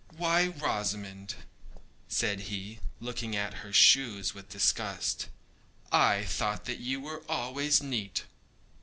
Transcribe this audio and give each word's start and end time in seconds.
Why, 0.17 0.47
Rosamond,' 0.47 1.35
said 2.07 2.39
he, 2.49 2.79
looking 2.99 3.35
at 3.35 3.57
her 3.61 3.71
shoes 3.71 4.33
with 4.33 4.49
disgust, 4.49 5.29
'I 5.91 6.25
thought 6.25 6.65
that 6.65 6.79
you 6.79 6.99
were 6.99 7.21
always 7.29 7.83
neat. 7.83 8.23